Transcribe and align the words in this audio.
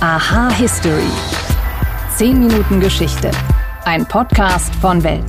Aha 0.00 0.50
History. 0.50 1.08
10 2.16 2.38
Minuten 2.38 2.80
Geschichte. 2.80 3.30
Ein 3.86 4.06
Podcast 4.06 4.74
von 4.74 5.02
Welt. 5.02 5.24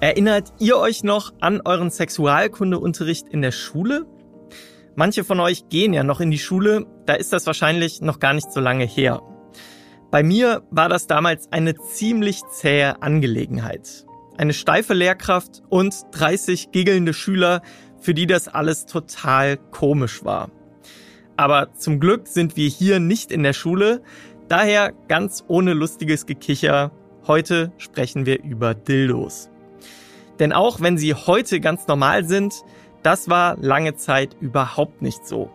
Erinnert 0.00 0.52
ihr 0.58 0.76
euch 0.76 1.04
noch 1.04 1.32
an 1.38 1.60
euren 1.64 1.90
Sexualkundeunterricht 1.90 3.28
in 3.28 3.42
der 3.42 3.52
Schule? 3.52 4.06
Manche 4.96 5.22
von 5.22 5.38
euch 5.38 5.68
gehen 5.68 5.92
ja 5.92 6.02
noch 6.02 6.18
in 6.18 6.32
die 6.32 6.38
Schule, 6.40 6.84
da 7.06 7.14
ist 7.14 7.32
das 7.32 7.46
wahrscheinlich 7.46 8.00
noch 8.00 8.18
gar 8.18 8.34
nicht 8.34 8.50
so 8.50 8.58
lange 8.58 8.86
her. 8.86 9.22
Bei 10.10 10.24
mir 10.24 10.64
war 10.72 10.88
das 10.88 11.06
damals 11.06 11.52
eine 11.52 11.76
ziemlich 11.76 12.42
zähe 12.50 13.00
Angelegenheit. 13.02 14.04
Eine 14.36 14.52
steife 14.52 14.94
Lehrkraft 14.94 15.62
und 15.68 15.94
30 16.10 16.72
giggelnde 16.72 17.14
Schüler, 17.14 17.62
für 18.00 18.14
die 18.14 18.26
das 18.26 18.48
alles 18.48 18.84
total 18.84 19.58
komisch 19.58 20.24
war. 20.24 20.50
Aber 21.38 21.72
zum 21.74 22.00
Glück 22.00 22.26
sind 22.26 22.56
wir 22.56 22.68
hier 22.68 22.98
nicht 22.98 23.30
in 23.30 23.44
der 23.44 23.52
Schule, 23.52 24.02
daher 24.48 24.92
ganz 25.06 25.44
ohne 25.46 25.72
lustiges 25.72 26.26
Gekicher. 26.26 26.90
Heute 27.28 27.70
sprechen 27.78 28.26
wir 28.26 28.42
über 28.42 28.74
Dildos. 28.74 29.48
Denn 30.40 30.52
auch 30.52 30.80
wenn 30.80 30.98
sie 30.98 31.14
heute 31.14 31.60
ganz 31.60 31.86
normal 31.86 32.24
sind, 32.24 32.54
das 33.04 33.30
war 33.30 33.56
lange 33.56 33.94
Zeit 33.94 34.36
überhaupt 34.40 35.00
nicht 35.00 35.28
so. 35.28 35.48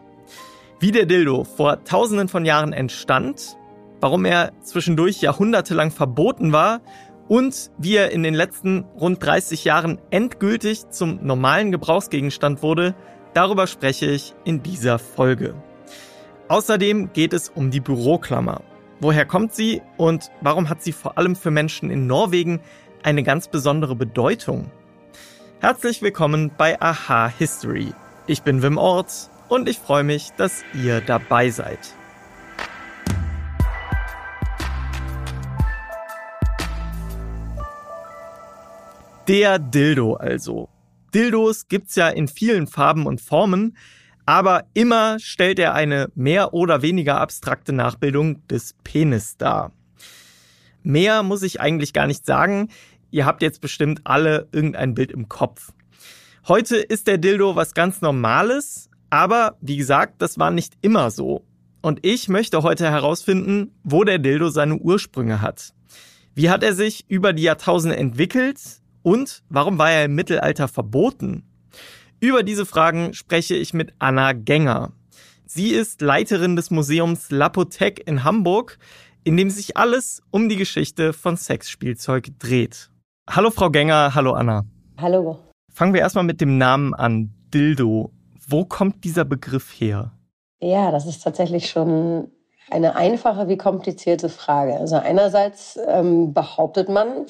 Wie 0.79 0.93
der 0.93 1.05
Dildo 1.05 1.43
vor 1.43 1.83
tausenden 1.83 2.29
von 2.29 2.45
Jahren 2.45 2.71
entstand, 2.71 3.57
warum 3.99 4.23
er 4.23 4.53
zwischendurch 4.61 5.19
jahrhundertelang 5.19 5.91
verboten 5.91 6.53
war 6.53 6.79
und 7.27 7.71
wie 7.77 7.97
er 7.97 8.11
in 8.11 8.23
den 8.23 8.35
letzten 8.35 8.85
rund 8.97 9.21
30 9.21 9.65
Jahren 9.65 9.99
endgültig 10.11 10.89
zum 10.91 11.19
normalen 11.25 11.73
Gebrauchsgegenstand 11.73 12.63
wurde, 12.63 12.95
darüber 13.33 13.67
spreche 13.67 14.05
ich 14.05 14.33
in 14.45 14.63
dieser 14.63 14.97
Folge. 14.97 15.55
Außerdem 16.49 17.13
geht 17.13 17.31
es 17.31 17.47
um 17.47 17.71
die 17.71 17.79
Büroklammer. 17.79 18.61
Woher 18.99 19.25
kommt 19.25 19.53
sie 19.53 19.81
und 19.95 20.29
warum 20.41 20.67
hat 20.67 20.83
sie 20.83 20.91
vor 20.91 21.17
allem 21.17 21.37
für 21.37 21.51
Menschen 21.51 21.89
in 21.89 22.05
Norwegen 22.05 22.59
eine 23.01 23.23
ganz 23.23 23.47
besondere 23.47 23.95
Bedeutung? 23.95 24.69
Herzlich 25.61 26.01
willkommen 26.01 26.51
bei 26.57 26.79
Aha 26.81 27.27
History. 27.29 27.93
Ich 28.27 28.41
bin 28.41 28.61
Wim 28.61 28.77
Ort 28.77 29.29
und 29.47 29.69
ich 29.69 29.79
freue 29.79 30.03
mich, 30.03 30.31
dass 30.35 30.65
ihr 30.73 30.99
dabei 30.99 31.49
seid. 31.49 31.79
Der 39.29 39.59
Dildo 39.59 40.15
also. 40.15 40.67
Dildos 41.13 41.69
gibt's 41.69 41.95
ja 41.95 42.09
in 42.09 42.27
vielen 42.27 42.67
Farben 42.67 43.05
und 43.05 43.21
Formen, 43.21 43.77
aber 44.25 44.65
immer 44.73 45.19
stellt 45.19 45.59
er 45.59 45.73
eine 45.73 46.09
mehr 46.15 46.53
oder 46.53 46.81
weniger 46.81 47.19
abstrakte 47.19 47.73
Nachbildung 47.73 48.45
des 48.47 48.75
Penis 48.83 49.37
dar. 49.37 49.71
Mehr 50.83 51.23
muss 51.23 51.43
ich 51.43 51.61
eigentlich 51.61 51.93
gar 51.93 52.07
nicht 52.07 52.25
sagen. 52.25 52.69
Ihr 53.11 53.25
habt 53.25 53.41
jetzt 53.41 53.61
bestimmt 53.61 54.01
alle 54.03 54.47
irgendein 54.51 54.93
Bild 54.93 55.11
im 55.11 55.29
Kopf. 55.29 55.71
Heute 56.47 56.77
ist 56.77 57.07
der 57.07 57.17
Dildo 57.17 57.55
was 57.55 57.73
ganz 57.73 58.01
Normales, 58.01 58.89
aber 59.09 59.57
wie 59.61 59.77
gesagt, 59.77 60.21
das 60.21 60.37
war 60.37 60.51
nicht 60.51 60.73
immer 60.81 61.09
so. 61.09 61.45
Und 61.81 62.05
ich 62.05 62.29
möchte 62.29 62.63
heute 62.63 62.89
herausfinden, 62.89 63.71
wo 63.83 64.03
der 64.03 64.19
Dildo 64.19 64.49
seine 64.49 64.77
Ursprünge 64.77 65.41
hat. 65.41 65.73
Wie 66.35 66.49
hat 66.49 66.63
er 66.63 66.73
sich 66.73 67.05
über 67.09 67.33
die 67.33 67.43
Jahrtausende 67.43 67.95
entwickelt 67.95 68.59
und 69.03 69.43
warum 69.49 69.77
war 69.77 69.91
er 69.91 70.05
im 70.05 70.15
Mittelalter 70.15 70.67
verboten? 70.67 71.43
Über 72.23 72.41
diese 72.41 72.65
Fragen 72.65 73.13
spreche 73.13 73.53
ich 73.53 73.73
mit 73.73 73.95
Anna 73.99 74.31
Gänger. 74.31 74.93
Sie 75.45 75.71
ist 75.71 75.99
Leiterin 75.99 76.55
des 76.55 76.71
Museums 76.71 77.31
Lapothek 77.31 78.07
in 78.07 78.23
Hamburg, 78.23 78.79
in 79.25 79.35
dem 79.35 79.49
sich 79.49 79.75
alles 79.75 80.21
um 80.31 80.47
die 80.47 80.55
Geschichte 80.55 81.11
von 81.11 81.35
Sexspielzeug 81.35 82.29
dreht. 82.39 82.89
Hallo 83.29 83.51
Frau 83.51 83.69
Gänger, 83.69 84.15
hallo 84.15 84.31
Anna. 84.31 84.63
Hallo. 84.97 85.37
Fangen 85.69 85.93
wir 85.93 85.99
erstmal 85.99 86.23
mit 86.23 86.39
dem 86.39 86.57
Namen 86.57 86.93
an, 86.93 87.33
Dildo. 87.53 88.13
Wo 88.47 88.63
kommt 88.63 89.03
dieser 89.03 89.25
Begriff 89.25 89.77
her? 89.77 90.13
Ja, 90.61 90.91
das 90.91 91.05
ist 91.05 91.23
tatsächlich 91.23 91.69
schon 91.69 92.31
eine 92.69 92.95
einfache 92.95 93.47
wie 93.47 93.57
komplizierte 93.57 94.29
Frage. 94.29 94.75
Also 94.77 94.95
einerseits 94.95 95.77
ähm, 95.87 96.33
behauptet 96.33 96.89
man, 96.89 97.25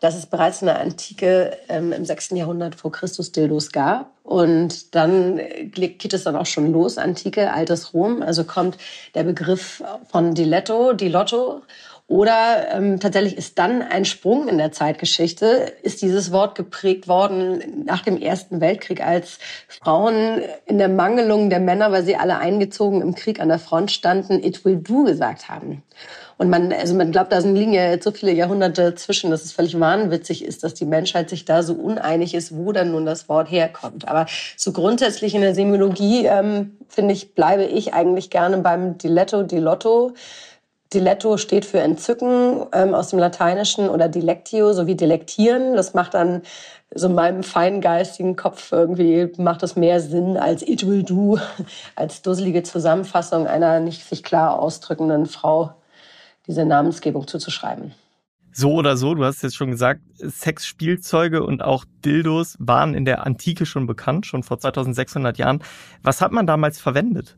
dass 0.00 0.14
es 0.14 0.26
bereits 0.26 0.62
in 0.62 0.66
der 0.66 0.80
Antike 0.80 1.56
ähm, 1.68 1.92
im 1.92 2.04
6. 2.04 2.30
Jahrhundert 2.30 2.74
vor 2.74 2.92
Christus 2.92 3.32
Dildos 3.32 3.72
gab. 3.72 4.10
Und 4.22 4.94
dann 4.94 5.36
geht 5.36 6.14
es 6.14 6.24
dann 6.24 6.36
auch 6.36 6.46
schon 6.46 6.72
los, 6.72 6.96
Antike, 6.96 7.52
altes 7.52 7.92
Rom. 7.92 8.22
Also 8.22 8.44
kommt 8.44 8.78
der 9.14 9.24
Begriff 9.24 9.82
von 10.10 10.34
Diletto, 10.34 10.94
Dilotto 10.94 11.62
oder 12.06 12.68
ähm, 12.70 13.00
tatsächlich 13.00 13.38
ist 13.38 13.58
dann 13.58 13.80
ein 13.80 14.04
Sprung 14.04 14.46
in 14.46 14.58
der 14.58 14.72
Zeitgeschichte, 14.72 15.72
ist 15.82 16.02
dieses 16.02 16.32
Wort 16.32 16.54
geprägt 16.54 17.08
worden 17.08 17.84
nach 17.86 18.02
dem 18.02 18.20
Ersten 18.20 18.60
Weltkrieg, 18.60 19.04
als 19.04 19.38
Frauen 19.68 20.42
in 20.66 20.76
der 20.76 20.90
Mangelung 20.90 21.48
der 21.48 21.60
Männer, 21.60 21.92
weil 21.92 22.04
sie 22.04 22.16
alle 22.16 22.36
eingezogen 22.36 23.00
im 23.00 23.14
Krieg 23.14 23.40
an 23.40 23.48
der 23.48 23.58
Front 23.58 23.90
standen, 23.90 24.44
it 24.44 24.66
will 24.66 24.76
do 24.76 25.04
gesagt 25.04 25.48
haben. 25.48 25.82
Und 26.36 26.50
man, 26.50 26.72
also 26.72 26.94
man 26.94 27.10
glaubt, 27.10 27.32
da 27.32 27.38
liegen 27.38 27.72
ja 27.72 27.88
jetzt 27.90 28.04
so 28.04 28.10
viele 28.10 28.32
Jahrhunderte 28.32 28.94
zwischen, 28.96 29.30
dass 29.30 29.44
es 29.44 29.52
völlig 29.52 29.78
wahnwitzig 29.78 30.44
ist, 30.44 30.62
dass 30.64 30.74
die 30.74 30.84
Menschheit 30.84 31.30
sich 31.30 31.44
da 31.44 31.62
so 31.62 31.74
uneinig 31.74 32.34
ist, 32.34 32.54
wo 32.54 32.72
dann 32.72 32.90
nun 32.90 33.06
das 33.06 33.28
Wort 33.30 33.50
herkommt. 33.50 34.08
Aber 34.08 34.26
so 34.56 34.72
grundsätzlich 34.72 35.34
in 35.34 35.40
der 35.40 35.54
Semiologie, 35.54 36.26
ähm, 36.26 36.76
finde 36.88 37.14
ich, 37.14 37.34
bleibe 37.34 37.64
ich 37.64 37.94
eigentlich 37.94 38.30
gerne 38.30 38.58
beim 38.58 38.98
Diletto, 38.98 39.42
Dilotto. 39.44 40.12
Diletto 40.92 41.38
steht 41.38 41.64
für 41.64 41.80
Entzücken 41.80 42.66
ähm, 42.72 42.94
aus 42.94 43.08
dem 43.08 43.18
Lateinischen 43.18 43.88
oder 43.88 44.08
Dilectio 44.08 44.72
sowie 44.72 44.94
Delektieren. 44.94 45.74
Das 45.74 45.94
macht 45.94 46.14
dann 46.14 46.42
so 46.94 47.08
in 47.08 47.14
meinem 47.14 47.42
feingeistigen 47.42 48.36
Kopf 48.36 48.70
irgendwie 48.70 49.32
macht 49.36 49.62
das 49.62 49.74
mehr 49.76 50.00
Sinn 50.00 50.36
als 50.36 50.62
it 50.62 50.86
will 50.86 51.02
do, 51.02 51.38
als 51.96 52.22
dusselige 52.22 52.62
Zusammenfassung 52.62 53.46
einer 53.46 53.80
nicht 53.80 54.04
sich 54.04 54.22
klar 54.22 54.58
ausdrückenden 54.58 55.26
Frau 55.26 55.74
diese 56.46 56.64
Namensgebung 56.64 57.26
zuzuschreiben. 57.26 57.92
So 58.56 58.72
oder 58.74 58.96
so, 58.96 59.14
du 59.14 59.24
hast 59.24 59.42
jetzt 59.42 59.56
schon 59.56 59.72
gesagt, 59.72 60.00
Sexspielzeuge 60.16 61.42
und 61.42 61.60
auch 61.60 61.84
Dildos 62.04 62.56
waren 62.60 62.94
in 62.94 63.04
der 63.04 63.26
Antike 63.26 63.66
schon 63.66 63.88
bekannt, 63.88 64.26
schon 64.26 64.44
vor 64.44 64.60
2600 64.60 65.38
Jahren. 65.38 65.60
Was 66.04 66.20
hat 66.20 66.30
man 66.30 66.46
damals 66.46 66.80
verwendet? 66.80 67.36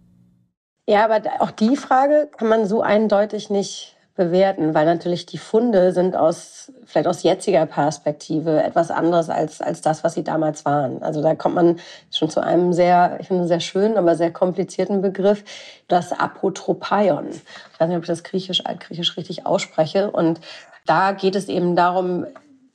Ja, 0.86 1.04
aber 1.04 1.20
auch 1.40 1.50
die 1.50 1.76
Frage 1.76 2.28
kann 2.36 2.48
man 2.48 2.66
so 2.66 2.80
eindeutig 2.80 3.50
nicht 3.50 3.96
bewerten, 4.14 4.72
weil 4.72 4.86
natürlich 4.86 5.26
die 5.26 5.36
Funde 5.36 5.92
sind 5.92 6.16
aus, 6.16 6.72
vielleicht 6.86 7.06
aus 7.06 7.22
jetziger 7.22 7.66
Perspektive 7.66 8.62
etwas 8.62 8.90
anderes 8.90 9.28
als, 9.28 9.60
als 9.60 9.82
das, 9.82 10.04
was 10.04 10.14
sie 10.14 10.24
damals 10.24 10.64
waren. 10.64 11.02
Also 11.02 11.22
da 11.22 11.34
kommt 11.34 11.56
man 11.56 11.78
schon 12.10 12.30
zu 12.30 12.40
einem 12.40 12.72
sehr, 12.72 13.18
ich 13.20 13.28
finde, 13.28 13.46
sehr 13.46 13.60
schönen, 13.60 13.98
aber 13.98 14.14
sehr 14.14 14.32
komplizierten 14.32 15.02
Begriff, 15.02 15.44
das 15.88 16.12
Apotropaion. 16.12 17.28
Ich 17.28 17.80
weiß 17.80 17.88
nicht, 17.88 17.96
ob 17.96 18.04
ich 18.04 18.08
das 18.08 18.24
griechisch, 18.24 18.64
altgriechisch 18.64 19.16
richtig 19.16 19.44
ausspreche. 19.44 20.10
Und 20.10 20.40
da 20.86 21.12
geht 21.12 21.36
es 21.36 21.48
eben 21.48 21.76
darum, 21.76 22.26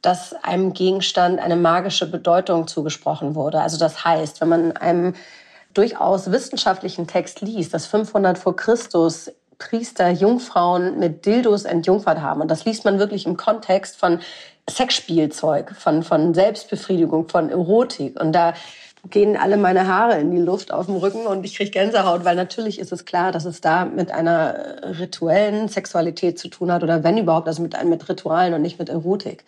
dass 0.02 0.34
einem 0.44 0.74
Gegenstand 0.74 1.40
eine 1.40 1.56
magische 1.56 2.10
Bedeutung 2.10 2.68
zugesprochen 2.68 3.36
wurde. 3.36 3.62
Also 3.62 3.78
das 3.78 4.06
heißt, 4.06 4.42
wenn 4.42 4.50
man 4.50 4.72
einem 4.74 5.14
durchaus 5.74 6.32
wissenschaftlichen 6.32 7.08
Text 7.08 7.42
liest, 7.42 7.74
dass 7.74 7.86
500 7.88 8.38
vor 8.38 8.56
Christus 8.56 9.32
Priester 9.58 10.10
Jungfrauen 10.10 10.98
mit 10.98 11.26
Dildos 11.26 11.66
entjungfert 11.66 12.20
haben. 12.20 12.42
Und 12.42 12.50
das 12.50 12.66
liest 12.66 12.84
man 12.84 12.98
wirklich 12.98 13.28
im 13.28 13.38
Kontext 13.38 13.96
von 13.96 14.20
Sexspielzeug, 14.70 15.76
von, 15.76 16.04
von 16.04 16.34
Selbstbefriedigung, 16.34 17.30
von 17.30 17.50
Erotik. 17.50 18.20
Und 18.20 18.34
da 18.34 18.54
gehen 19.10 19.36
alle 19.36 19.58
meine 19.58 19.88
Haare 19.88 20.20
in 20.20 20.32
die 20.32 20.42
Luft 20.42 20.72
auf 20.72 20.86
dem 20.86 20.96
Rücken 20.96 21.26
und 21.26 21.44
ich 21.44 21.56
kriege 21.56 21.72
Gänsehaut, 21.72 22.24
weil 22.24 22.36
natürlich 22.36 22.80
ist 22.80 22.92
es 22.92 23.06
klar, 23.06 23.32
dass 23.32 23.46
es 23.46 23.60
da 23.60 23.86
mit 23.86 24.12
einer 24.12 25.00
rituellen 25.00 25.68
Sexualität 25.70 26.38
zu 26.38 26.50
tun 26.50 26.72
hat 26.72 26.84
oder 26.84 27.04
wenn 27.04 27.18
überhaupt, 27.18 27.48
also 27.48 27.64
mit, 27.64 27.76
mit 27.84 28.08
Ritualen 28.08 28.54
und 28.54 28.62
nicht 28.62 28.78
mit 28.78 28.90
Erotik. 28.90 29.44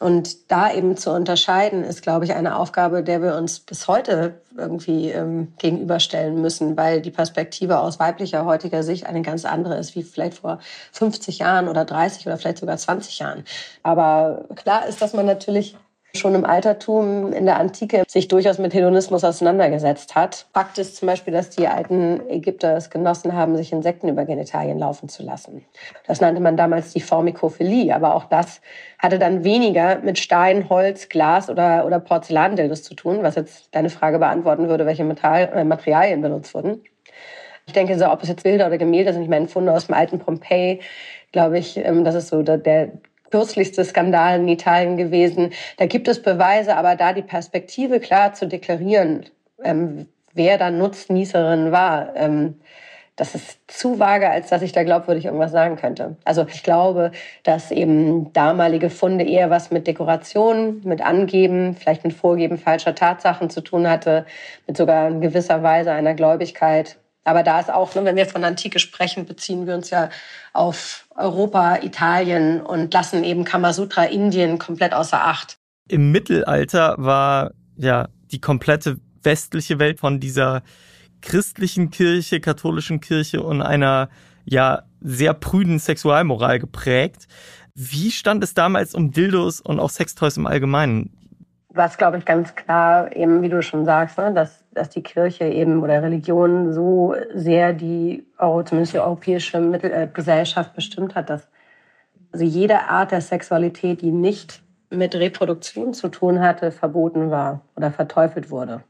Und 0.00 0.50
da 0.50 0.72
eben 0.72 0.96
zu 0.96 1.12
unterscheiden, 1.12 1.84
ist, 1.84 2.02
glaube 2.02 2.24
ich, 2.24 2.34
eine 2.34 2.56
Aufgabe, 2.56 3.02
der 3.02 3.22
wir 3.22 3.36
uns 3.36 3.60
bis 3.60 3.88
heute 3.88 4.40
irgendwie 4.56 5.10
ähm, 5.10 5.52
gegenüberstellen 5.58 6.40
müssen, 6.40 6.76
weil 6.76 7.00
die 7.00 7.10
Perspektive 7.10 7.78
aus 7.78 7.98
weiblicher 7.98 8.44
heutiger 8.44 8.82
Sicht 8.82 9.06
eine 9.06 9.22
ganz 9.22 9.44
andere 9.44 9.76
ist, 9.76 9.94
wie 9.94 10.02
vielleicht 10.02 10.38
vor 10.38 10.58
50 10.92 11.38
Jahren 11.38 11.68
oder 11.68 11.84
30 11.84 12.26
oder 12.26 12.36
vielleicht 12.36 12.58
sogar 12.58 12.76
20 12.76 13.18
Jahren. 13.20 13.44
Aber 13.82 14.44
klar 14.56 14.86
ist, 14.86 15.00
dass 15.02 15.14
man 15.14 15.26
natürlich 15.26 15.76
schon 16.14 16.34
im 16.34 16.44
Altertum 16.44 17.32
in 17.32 17.44
der 17.44 17.58
Antike 17.58 18.04
sich 18.08 18.28
durchaus 18.28 18.58
mit 18.58 18.74
Hedonismus 18.74 19.24
auseinandergesetzt 19.24 20.14
hat. 20.14 20.46
Fakt 20.52 20.78
ist 20.78 20.96
zum 20.96 21.06
Beispiel, 21.06 21.32
dass 21.32 21.50
die 21.50 21.68
alten 21.68 22.28
Ägypter 22.28 22.76
es 22.76 22.90
genossen 22.90 23.34
haben, 23.34 23.56
sich 23.56 23.72
Insekten 23.72 24.08
über 24.08 24.24
Genitalien 24.24 24.78
laufen 24.78 25.08
zu 25.08 25.22
lassen. 25.22 25.64
Das 26.06 26.20
nannte 26.20 26.40
man 26.40 26.56
damals 26.56 26.92
die 26.92 27.00
Formikophilie, 27.00 27.94
aber 27.94 28.14
auch 28.14 28.24
das 28.24 28.60
hatte 28.98 29.18
dann 29.18 29.44
weniger 29.44 29.98
mit 29.98 30.18
Stein, 30.18 30.68
Holz, 30.68 31.08
Glas 31.08 31.50
oder, 31.50 31.84
oder 31.86 32.00
Porzellandildos 32.00 32.82
zu 32.82 32.94
tun, 32.94 33.22
was 33.22 33.36
jetzt 33.36 33.74
deine 33.74 33.90
Frage 33.90 34.18
beantworten 34.18 34.68
würde, 34.68 34.86
welche 34.86 35.04
Metall, 35.04 35.50
äh, 35.54 35.64
Materialien 35.64 36.22
benutzt 36.22 36.54
wurden. 36.54 36.82
Ich 37.66 37.74
denke, 37.74 37.98
so, 37.98 38.10
ob 38.10 38.22
es 38.22 38.30
jetzt 38.30 38.44
Bilder 38.44 38.66
oder 38.66 38.78
Gemälde 38.78 39.12
sind, 39.12 39.22
ich 39.22 39.28
meine, 39.28 39.46
Funde 39.46 39.72
aus 39.72 39.86
dem 39.86 39.94
alten 39.94 40.18
Pompeji, 40.18 40.80
glaube 41.32 41.58
ich, 41.58 41.76
ähm, 41.76 42.02
das 42.02 42.14
ist 42.14 42.28
so 42.28 42.42
der, 42.42 42.56
der 42.56 42.92
kürzlichste 43.30 43.84
Skandal 43.84 44.40
in 44.40 44.48
Italien 44.48 44.96
gewesen. 44.96 45.52
Da 45.76 45.86
gibt 45.86 46.08
es 46.08 46.22
Beweise, 46.22 46.76
aber 46.76 46.96
da 46.96 47.12
die 47.12 47.22
Perspektive 47.22 48.00
klar 48.00 48.34
zu 48.34 48.46
deklarieren, 48.46 49.26
ähm, 49.62 50.06
wer 50.34 50.58
da 50.58 50.70
Nutznießerin 50.70 51.72
war, 51.72 52.14
ähm, 52.16 52.54
das 53.18 53.34
ist 53.34 53.58
zu 53.66 53.98
vage, 53.98 54.30
als 54.30 54.48
dass 54.48 54.62
ich 54.62 54.70
da 54.70 54.84
glaubwürdig 54.84 55.24
irgendwas 55.24 55.50
sagen 55.50 55.74
könnte. 55.74 56.14
Also 56.24 56.46
ich 56.46 56.62
glaube, 56.62 57.10
dass 57.42 57.72
eben 57.72 58.32
damalige 58.32 58.90
Funde 58.90 59.24
eher 59.24 59.50
was 59.50 59.72
mit 59.72 59.88
Dekoration, 59.88 60.82
mit 60.84 61.02
Angeben, 61.02 61.74
vielleicht 61.74 62.04
mit 62.04 62.12
Vorgeben 62.12 62.58
falscher 62.58 62.94
Tatsachen 62.94 63.50
zu 63.50 63.60
tun 63.60 63.90
hatte, 63.90 64.24
mit 64.68 64.76
sogar 64.76 65.08
in 65.08 65.20
gewisser 65.20 65.64
Weise 65.64 65.90
einer 65.90 66.14
Gläubigkeit. 66.14 66.96
Aber 67.28 67.42
da 67.42 67.60
ist 67.60 67.70
auch, 67.70 67.94
wenn 67.94 68.16
wir 68.16 68.26
von 68.26 68.42
Antike 68.42 68.78
sprechen, 68.78 69.26
beziehen 69.26 69.66
wir 69.66 69.74
uns 69.74 69.90
ja 69.90 70.08
auf 70.54 71.06
Europa, 71.14 71.78
Italien 71.82 72.60
und 72.60 72.92
lassen 72.94 73.22
eben 73.22 73.44
Kamasutra 73.44 74.04
Indien 74.04 74.58
komplett 74.58 74.94
außer 74.94 75.22
Acht. 75.22 75.58
Im 75.88 76.10
Mittelalter 76.10 76.94
war 76.98 77.52
ja 77.76 78.08
die 78.30 78.40
komplette 78.40 78.96
westliche 79.22 79.78
Welt 79.78 80.00
von 80.00 80.20
dieser 80.20 80.62
christlichen 81.20 81.90
Kirche, 81.90 82.40
katholischen 82.40 83.00
Kirche 83.00 83.42
und 83.42 83.60
einer 83.60 84.08
ja 84.44 84.84
sehr 85.00 85.34
prüden 85.34 85.78
Sexualmoral 85.78 86.58
geprägt. 86.58 87.28
Wie 87.74 88.10
stand 88.10 88.42
es 88.42 88.54
damals 88.54 88.94
um 88.94 89.12
Dildos 89.12 89.60
und 89.60 89.80
auch 89.80 89.90
Sextoys 89.90 90.36
im 90.36 90.46
Allgemeinen? 90.46 91.17
Was, 91.78 91.96
glaube 91.96 92.18
ich, 92.18 92.24
ganz 92.24 92.56
klar, 92.56 93.14
eben 93.14 93.40
wie 93.40 93.48
du 93.48 93.62
schon 93.62 93.84
sagst, 93.84 94.18
ne, 94.18 94.32
dass, 94.34 94.64
dass 94.72 94.90
die 94.90 95.02
Kirche 95.02 95.44
eben 95.44 95.82
oder 95.82 96.02
Religion 96.02 96.72
so 96.72 97.14
sehr 97.34 97.72
die, 97.72 98.26
zumindest 98.64 98.94
die 98.94 98.98
europäische 98.98 99.60
Mittel 99.60 99.92
äh, 99.92 100.08
Gesellschaft 100.12 100.74
bestimmt 100.74 101.14
hat, 101.14 101.30
dass 101.30 101.46
also 102.32 102.44
jede 102.44 102.88
Art 102.88 103.12
der 103.12 103.20
Sexualität, 103.20 104.02
die 104.02 104.10
nicht 104.10 104.60
mit 104.90 105.14
Reproduktion 105.14 105.94
zu 105.94 106.08
tun 106.08 106.40
hatte, 106.40 106.72
verboten 106.72 107.30
war 107.30 107.60
oder 107.76 107.92
verteufelt 107.92 108.50
wurde. 108.50 108.82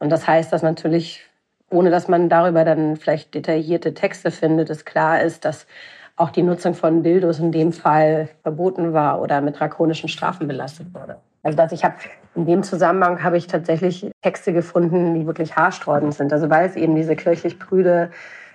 Und 0.00 0.10
das 0.10 0.26
heißt, 0.26 0.52
dass 0.52 0.62
natürlich 0.62 1.30
ohne 1.70 1.90
dass 1.90 2.08
man 2.08 2.28
darüber 2.28 2.64
dann 2.64 2.96
vielleicht 2.96 3.34
detaillierte 3.34 3.94
Texte 3.94 4.32
findet, 4.32 4.68
es 4.70 4.84
klar 4.84 5.22
ist, 5.22 5.44
dass 5.44 5.68
auch 6.16 6.30
die 6.30 6.42
Nutzung 6.42 6.74
von 6.74 7.04
Dildos 7.04 7.38
in 7.38 7.52
dem 7.52 7.72
Fall 7.72 8.28
verboten 8.42 8.92
war 8.92 9.22
oder 9.22 9.40
mit 9.40 9.60
drakonischen 9.60 10.08
Strafen 10.08 10.48
belastet 10.48 10.92
wurde. 10.92 11.18
Also 11.42 11.56
dass 11.56 11.72
ich 11.72 11.84
habe 11.84 11.94
in 12.34 12.46
dem 12.46 12.62
Zusammenhang 12.62 13.22
habe 13.22 13.36
ich 13.36 13.46
tatsächlich 13.46 14.10
Texte 14.22 14.52
gefunden, 14.52 15.14
die 15.14 15.26
wirklich 15.26 15.56
haarsträubend 15.56 16.14
sind. 16.14 16.32
Also 16.32 16.48
weil 16.50 16.66
es 16.66 16.76
eben 16.76 16.94
diese 16.94 17.16
kirchlich 17.16 17.58
prüde 17.58 18.10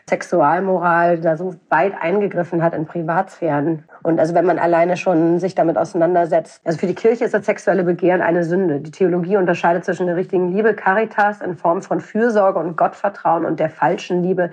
Sexualmoral 0.08 1.20
da 1.20 1.36
so 1.36 1.56
weit 1.70 1.94
eingegriffen 2.00 2.62
hat 2.62 2.76
in 2.76 2.86
Privatsphären. 2.86 3.86
Und 4.04 4.20
also 4.20 4.36
wenn 4.36 4.46
man 4.46 4.60
alleine 4.60 4.98
schon 4.98 5.40
sich 5.40 5.56
damit 5.56 5.80
auseinandersetzt. 5.80 6.62
Also 6.64 6.78
für 6.78 6.86
die 6.86 6.94
Kirche 6.94 7.26
ist 7.26 7.34
das 7.34 7.46
sexuelle 7.48 7.84
Begehren 7.84 8.22
eine 8.22 8.44
Sünde. 8.44 8.80
Die 8.82 8.92
Theologie 8.92 9.38
unterscheidet 9.38 9.84
zwischen 9.84 10.06
der 10.06 10.16
richtigen 10.16 10.52
Liebe, 10.52 10.76
Caritas, 10.76 11.42
in 11.42 11.58
Form 11.58 11.82
von 11.82 12.02
Fürsorge 12.02 12.60
und 12.60 12.78
Gottvertrauen 12.78 13.46
und 13.46 13.60
der 13.60 13.72
falschen 13.72 14.22
Liebe, 14.22 14.52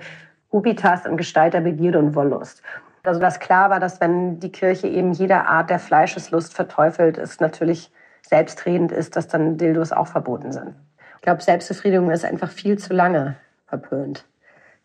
Ubitas, 0.49 1.05
in 1.05 1.17
Gestalt 1.17 1.53
der 1.53 1.61
Begierde 1.61 1.99
und 1.99 2.15
Wollust. 2.15 2.63
Also 3.03 3.19
dass 3.19 3.39
klar 3.39 3.69
war, 3.69 3.79
dass 3.79 4.01
wenn 4.01 4.39
die 4.39 4.51
Kirche 4.51 4.87
eben 4.87 5.11
jede 5.11 5.45
Art 5.45 5.69
der 5.69 5.79
Fleischeslust 5.79 6.55
verteufelt, 6.55 7.17
ist 7.17 7.41
natürlich 7.41 7.91
selbstredend 8.27 8.91
ist, 8.91 9.15
dass 9.15 9.27
dann 9.27 9.57
Dildos 9.57 9.91
auch 9.91 10.07
verboten 10.07 10.51
sind. 10.51 10.75
Ich 11.17 11.21
glaube, 11.21 11.41
Selbstbefriedigung 11.41 12.11
ist 12.11 12.25
einfach 12.25 12.49
viel 12.49 12.77
zu 12.77 12.93
lange 12.93 13.35
verpönt 13.67 14.25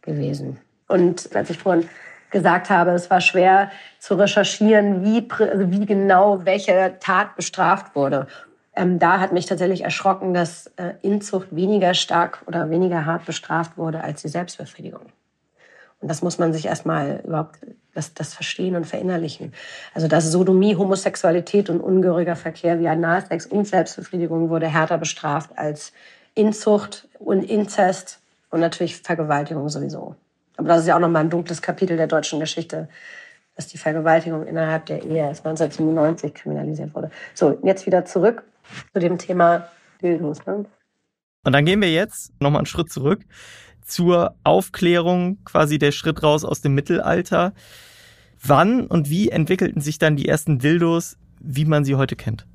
gewesen. 0.02 0.58
Und 0.87 1.35
als 1.35 1.50
ich 1.50 1.58
vorhin 1.58 1.88
gesagt 2.31 2.70
habe, 2.70 2.93
es 2.93 3.11
war 3.11 3.20
schwer 3.20 3.70
zu 3.99 4.14
recherchieren, 4.14 5.05
wie, 5.05 5.29
also 5.31 5.70
wie 5.70 5.87
genau 5.87 6.44
welche 6.44 6.96
Tat 7.00 7.37
bestraft 7.37 7.94
wurde. 7.94 8.26
Ähm, 8.75 8.99
da 8.99 9.19
hat 9.19 9.32
mich 9.32 9.46
tatsächlich 9.46 9.82
erschrocken, 9.82 10.35
dass 10.35 10.69
äh, 10.76 10.94
Inzucht 11.02 11.49
weniger 11.55 11.94
stark 11.94 12.43
oder 12.46 12.70
weniger 12.70 13.06
hart 13.06 13.25
bestraft 13.25 13.76
wurde 13.76 14.02
als 14.05 14.23
die 14.23 14.29
Selbstbefriedigung. 14.29 15.06
Und 16.00 16.08
das 16.08 16.23
muss 16.23 16.38
man 16.38 16.52
sich 16.52 16.67
erstmal 16.67 17.23
überhaupt 17.25 17.58
das, 17.99 18.15
das 18.15 18.33
verstehen 18.33 18.77
und 18.77 18.87
verinnerlichen. 18.87 19.53
Also 19.93 20.09
dass 20.09 20.31
Sodomie, 20.31 20.77
Homosexualität 20.77 21.69
und 21.69 21.81
ungehöriger 21.81 22.37
Verkehr 22.37 22.79
wie 22.79 22.89
Analsex 22.89 23.45
und 23.47 23.67
Selbstbefriedigung 23.67 24.49
wurde 24.49 24.69
härter 24.69 24.99
bestraft 24.99 25.50
als 25.56 25.93
Inzucht 26.35 27.09
und 27.19 27.43
Inzest 27.43 28.21
und 28.50 28.61
natürlich 28.61 28.97
Vergewaltigung 28.97 29.69
sowieso. 29.69 30.15
Aber 30.56 30.69
das 30.69 30.81
ist 30.81 30.87
ja 30.87 30.97
auch 30.97 31.00
nochmal 31.00 31.25
ein 31.25 31.31
dunkles 31.31 31.61
Kapitel 31.61 31.97
der 31.97 32.06
deutschen 32.06 32.41
Geschichte, 32.41 32.89
dass 33.56 33.67
die 33.67 33.79
Vergewaltigung 33.79 34.47
innerhalb 34.47 34.87
der 34.87 35.03
Ehe 35.03 35.19
erst 35.19 35.45
1997 35.45 36.35
kriminalisiert 36.35 36.95
wurde. 36.95 37.11
So, 37.35 37.59
jetzt 37.65 37.87
wieder 37.87 38.05
zurück 38.05 38.45
zu 38.93 39.00
dem 39.00 39.19
Thema 39.19 39.69
Dildos. 40.00 40.47
Ne? 40.47 40.65
Und 41.45 41.53
dann 41.53 41.65
gehen 41.65 41.81
wir 41.81 41.91
jetzt 41.91 42.33
nochmal 42.41 42.61
einen 42.61 42.67
Schritt 42.67 42.91
zurück 42.91 43.23
zur 43.85 44.37
Aufklärung, 44.45 45.39
quasi 45.45 45.79
der 45.79 45.93
Schritt 45.93 46.23
raus 46.23 46.45
aus 46.45 46.61
dem 46.61 46.75
Mittelalter. 46.75 47.55
Wann 48.43 48.87
und 48.87 49.11
wie 49.11 49.29
entwickelten 49.29 49.81
sich 49.81 49.99
dann 49.99 50.17
die 50.17 50.29
ersten 50.29 50.58
Dildos, 50.58 51.17
wie 51.40 51.64
man 51.64 51.85
sie 51.85 51.96
heute 51.96 52.17
kennt? 52.17 52.46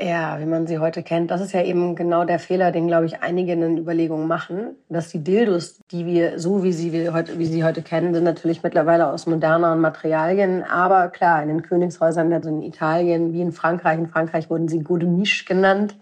Ja, 0.00 0.40
wie 0.40 0.46
man 0.46 0.66
sie 0.66 0.78
heute 0.78 1.02
kennt. 1.02 1.30
Das 1.30 1.40
ist 1.40 1.52
ja 1.52 1.62
eben 1.62 1.94
genau 1.94 2.24
der 2.24 2.38
Fehler, 2.38 2.72
den, 2.72 2.88
glaube 2.88 3.06
ich, 3.06 3.22
einige 3.22 3.52
in 3.52 3.60
den 3.60 3.78
Überlegungen 3.78 4.26
machen, 4.26 4.74
dass 4.88 5.10
die 5.10 5.22
Dildos, 5.22 5.78
die 5.92 6.06
wir, 6.06 6.40
so 6.40 6.64
wie 6.64 6.72
sie, 6.72 6.92
wir 6.92 7.12
heute, 7.12 7.38
wie 7.38 7.46
sie 7.46 7.62
heute 7.62 7.82
kennen, 7.82 8.14
sind 8.14 8.24
natürlich 8.24 8.62
mittlerweile 8.62 9.08
aus 9.08 9.26
moderneren 9.26 9.80
Materialien. 9.80 10.64
Aber 10.64 11.08
klar, 11.08 11.42
in 11.42 11.48
den 11.48 11.62
Königshäusern, 11.62 12.32
also 12.32 12.48
in 12.48 12.62
Italien 12.62 13.32
wie 13.32 13.42
in 13.42 13.52
Frankreich, 13.52 13.98
in 13.98 14.08
Frankreich 14.08 14.50
wurden 14.50 14.66
sie 14.66 14.80
Godemiche 14.80 15.44
genannt, 15.44 15.94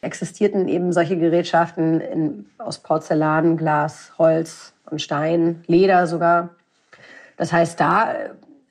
existierten 0.00 0.66
eben 0.66 0.92
solche 0.92 1.18
Gerätschaften 1.18 2.00
in, 2.00 2.46
aus 2.58 2.78
Porzellan, 2.78 3.56
Glas, 3.56 4.12
Holz 4.18 4.72
und 4.90 5.00
Stein, 5.00 5.62
Leder 5.66 6.06
sogar. 6.08 6.50
Das 7.36 7.52
heißt, 7.52 7.78
da 7.80 8.14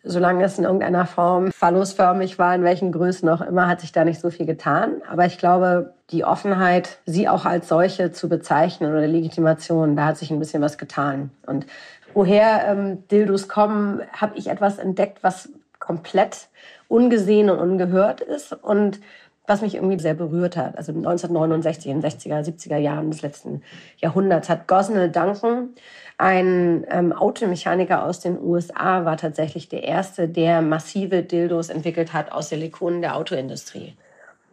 solange 0.03 0.43
es 0.43 0.57
in 0.57 0.65
irgendeiner 0.65 1.05
Form 1.05 1.51
phallusförmig 1.51 2.37
war, 2.37 2.53
in 2.53 2.63
welchen 2.63 2.91
Größen 2.91 3.27
auch 3.29 3.41
immer, 3.41 3.67
hat 3.67 3.81
sich 3.81 3.93
da 3.93 4.03
nicht 4.03 4.19
so 4.19 4.29
viel 4.29 4.45
getan. 4.45 5.01
Aber 5.09 5.25
ich 5.25 5.37
glaube, 5.37 5.93
die 6.11 6.25
Offenheit, 6.25 6.99
sie 7.05 7.29
auch 7.29 7.45
als 7.45 7.69
solche 7.69 8.11
zu 8.11 8.27
bezeichnen 8.27 8.91
oder 8.91 9.07
Legitimation, 9.07 9.95
da 9.95 10.05
hat 10.05 10.17
sich 10.17 10.29
ein 10.29 10.39
bisschen 10.39 10.61
was 10.61 10.77
getan. 10.77 11.31
Und 11.45 11.65
woher 12.13 12.67
ähm, 12.67 13.07
Dildos 13.07 13.47
kommen, 13.47 14.01
habe 14.11 14.37
ich 14.37 14.47
etwas 14.47 14.77
entdeckt, 14.77 15.19
was 15.21 15.49
komplett 15.79 16.47
ungesehen 16.89 17.49
und 17.49 17.59
ungehört 17.59 18.21
ist 18.21 18.53
und 18.53 18.99
was 19.47 19.61
mich 19.61 19.75
irgendwie 19.75 19.99
sehr 19.99 20.13
berührt 20.13 20.55
hat. 20.55 20.77
Also 20.77 20.91
1969, 20.93 21.91
in 21.91 22.01
den 22.01 22.11
60er, 22.11 22.45
70er 22.45 22.77
Jahren 22.77 23.11
des 23.11 23.21
letzten 23.21 23.61
Jahrhunderts 23.97 24.49
hat 24.49 24.67
Gosnell 24.67 25.09
Duncan 25.09 25.69
ein 26.17 26.85
ähm, 26.89 27.11
Automechaniker 27.11 28.03
aus 28.03 28.19
den 28.19 28.39
USA 28.39 29.05
war 29.05 29.17
tatsächlich 29.17 29.69
der 29.69 29.83
erste, 29.83 30.27
der 30.27 30.61
massive 30.61 31.23
Dildos 31.23 31.69
entwickelt 31.69 32.13
hat 32.13 32.31
aus 32.31 32.49
Silikonen 32.49 33.01
der 33.01 33.15
Autoindustrie. 33.15 33.95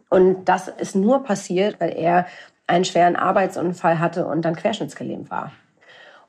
Und 0.09 0.45
das 0.45 0.67
ist 0.67 0.95
nur 0.95 1.23
passiert, 1.23 1.79
weil 1.79 1.97
er 1.97 2.25
einen 2.67 2.85
schweren 2.85 3.15
Arbeitsunfall 3.15 3.99
hatte 3.99 4.25
und 4.25 4.43
dann 4.43 4.55
querschnittsgelähmt 4.55 5.29
war. 5.29 5.51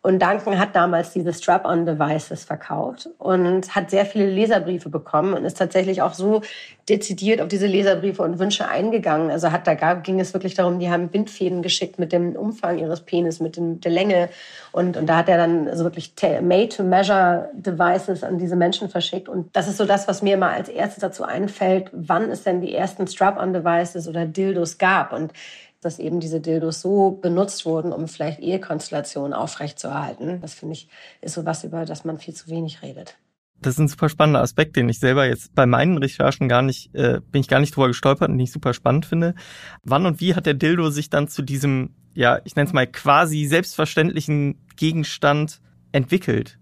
Und 0.04 0.20
Duncan 0.20 0.58
hat 0.58 0.74
damals 0.74 1.12
diese 1.12 1.32
Strap-on-Devices 1.32 2.42
verkauft 2.42 3.08
und 3.18 3.72
hat 3.72 3.90
sehr 3.90 4.04
viele 4.04 4.28
Leserbriefe 4.28 4.88
bekommen 4.88 5.32
und 5.32 5.44
ist 5.44 5.58
tatsächlich 5.58 6.02
auch 6.02 6.14
so 6.14 6.42
dezidiert 6.88 7.40
auf 7.40 7.46
diese 7.46 7.68
Leserbriefe 7.68 8.22
und 8.22 8.40
Wünsche 8.40 8.66
eingegangen. 8.66 9.30
Also 9.30 9.52
hat 9.52 9.68
da 9.68 9.94
ging 9.94 10.18
es 10.18 10.34
wirklich 10.34 10.54
darum, 10.54 10.80
die 10.80 10.90
haben 10.90 11.06
Bindfäden 11.06 11.62
geschickt 11.62 12.00
mit 12.00 12.10
dem 12.10 12.34
Umfang 12.34 12.78
ihres 12.78 13.02
Penis, 13.02 13.38
mit 13.38 13.56
dem, 13.56 13.80
der 13.80 13.92
Länge 13.92 14.28
und, 14.72 14.96
und 14.96 15.06
da 15.06 15.18
hat 15.18 15.28
er 15.28 15.36
dann 15.36 15.68
also 15.68 15.84
wirklich 15.84 16.12
made-to-measure-Devices 16.20 18.24
an 18.24 18.38
diese 18.38 18.56
Menschen 18.56 18.88
verschickt. 18.88 19.28
Und 19.28 19.54
das 19.54 19.68
ist 19.68 19.76
so 19.76 19.84
das, 19.84 20.08
was 20.08 20.20
mir 20.20 20.34
immer 20.34 20.50
als 20.50 20.68
erstes 20.68 21.00
dazu 21.00 21.22
einfällt, 21.22 21.90
wann 21.92 22.28
es 22.28 22.42
denn 22.42 22.60
die 22.60 22.74
ersten 22.74 23.06
Strap-on-Devices 23.06 24.08
oder 24.08 24.26
Dildos 24.26 24.78
gab. 24.78 25.12
Und 25.12 25.32
dass 25.82 25.98
eben 25.98 26.20
diese 26.20 26.40
Dildos 26.40 26.80
so 26.80 27.10
benutzt 27.10 27.66
wurden, 27.66 27.92
um 27.92 28.08
vielleicht 28.08 28.40
Ehekonstellationen 28.40 29.34
aufrechtzuerhalten. 29.34 30.40
Das 30.40 30.54
finde 30.54 30.74
ich, 30.74 30.88
ist 31.20 31.34
so 31.34 31.44
was, 31.44 31.64
über 31.64 31.84
das 31.84 32.04
man 32.04 32.18
viel 32.18 32.34
zu 32.34 32.48
wenig 32.48 32.82
redet. 32.82 33.18
Das 33.60 33.74
ist 33.74 33.78
ein 33.78 33.88
super 33.88 34.08
spannender 34.08 34.40
Aspekt, 34.40 34.76
den 34.76 34.88
ich 34.88 34.98
selber 34.98 35.26
jetzt 35.26 35.54
bei 35.54 35.66
meinen 35.66 35.98
Recherchen 35.98 36.48
gar 36.48 36.62
nicht, 36.62 36.94
äh, 36.94 37.20
bin 37.20 37.40
ich 37.40 37.48
gar 37.48 37.60
nicht 37.60 37.76
drüber 37.76 37.88
gestolpert 37.88 38.28
und 38.28 38.38
den 38.38 38.44
ich 38.44 38.52
super 38.52 38.74
spannend 38.74 39.06
finde. 39.06 39.34
Wann 39.82 40.06
und 40.06 40.20
wie 40.20 40.34
hat 40.34 40.46
der 40.46 40.54
Dildo 40.54 40.90
sich 40.90 41.10
dann 41.10 41.28
zu 41.28 41.42
diesem, 41.42 41.94
ja, 42.14 42.40
ich 42.44 42.56
nenne 42.56 42.68
es 42.68 42.72
mal 42.72 42.86
quasi 42.86 43.44
selbstverständlichen 43.44 44.66
Gegenstand 44.76 45.60
entwickelt? 45.92 46.58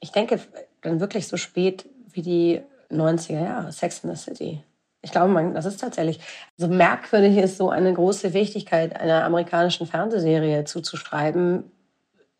Ich 0.00 0.12
denke, 0.12 0.40
dann 0.82 1.00
wirklich 1.00 1.28
so 1.28 1.36
spät 1.36 1.86
wie 2.12 2.22
die 2.22 2.60
90er 2.90 3.42
Jahre, 3.42 3.72
Sex 3.72 4.04
in 4.04 4.14
the 4.14 4.16
City. 4.16 4.62
Ich 5.04 5.12
glaube, 5.12 5.28
man, 5.28 5.54
das 5.54 5.66
ist 5.66 5.80
tatsächlich, 5.80 6.18
so 6.56 6.64
also 6.64 6.74
merkwürdig 6.76 7.36
ist 7.36 7.58
so 7.58 7.68
eine 7.70 7.92
große 7.92 8.32
Wichtigkeit 8.32 8.98
einer 8.98 9.24
amerikanischen 9.24 9.86
Fernsehserie 9.86 10.64
zuzuschreiben, 10.64 11.70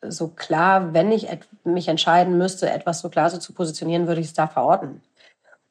so 0.08 0.28
klar, 0.28 0.92
wenn 0.92 1.12
ich 1.12 1.28
mich 1.64 1.88
entscheiden 1.88 2.36
müsste, 2.38 2.70
etwas 2.70 3.00
so 3.00 3.08
klar 3.08 3.30
so 3.30 3.38
zu 3.38 3.52
positionieren, 3.52 4.06
würde 4.06 4.20
ich 4.20 4.28
es 4.28 4.34
da 4.34 4.46
verorten. 4.46 5.02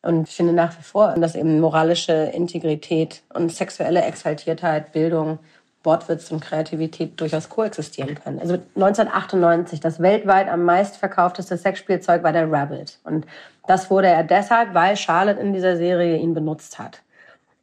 Und 0.02 0.28
ich 0.28 0.36
finde 0.36 0.54
nach 0.54 0.78
wie 0.78 0.84
vor, 0.84 1.14
dass 1.16 1.36
eben 1.36 1.60
moralische 1.60 2.14
Integrität 2.14 3.24
und 3.34 3.52
sexuelle 3.52 4.02
Exaltiertheit, 4.04 4.92
Bildung, 4.92 5.40
Wortwitz 5.84 6.32
und 6.32 6.40
Kreativität 6.40 7.20
durchaus 7.20 7.50
koexistieren 7.50 8.16
können. 8.16 8.40
Also 8.40 8.54
1998, 8.76 9.80
das 9.80 10.00
weltweit 10.00 10.48
am 10.48 10.64
meistverkaufteste 10.64 11.58
Sexspielzeug 11.58 12.24
war 12.24 12.32
der 12.32 12.52
Rabbit. 12.52 13.00
Und 13.04 13.26
das 13.68 13.90
wurde 13.90 14.08
er 14.08 14.24
deshalb, 14.24 14.74
weil 14.74 14.96
Charlotte 14.96 15.40
in 15.40 15.54
dieser 15.54 15.78
Serie 15.78 16.18
ihn 16.18 16.34
benutzt 16.34 16.80
hat 16.80 17.02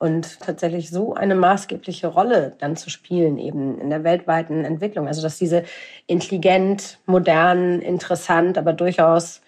und 0.01 0.41
tatsächlich 0.41 0.91
so 0.91 1.15
eine 1.15 1.35
maßgebliche 1.35 2.07
Rolle 2.07 2.55
dann 2.59 2.75
zu 2.75 2.89
spielen 2.89 3.39
eben 3.39 3.79
in 3.79 3.91
der 3.91 4.03
weltweiten 4.03 4.65
Entwicklung. 4.65 5.07
Also 5.07 5.21
dass 5.21 5.39
diese 5.39 5.65
intelligent, 6.07 6.99
modern, 7.05 7.81
interessant, 7.81 8.57
aber 8.57 8.73
durchaus 8.73 9.43